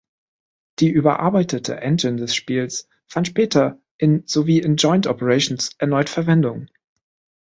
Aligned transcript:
Die 0.79 0.89
überarbeitete 0.89 1.77
Engine 1.79 2.15
des 2.15 2.33
Spiels 2.33 2.89
fand 3.05 3.27
später 3.27 3.79
in 3.99 4.23
sowie 4.25 4.57
in 4.59 4.75
Joint 4.77 5.05
Operations 5.05 5.75
erneut 5.77 6.09
Verwendung. 6.09 6.69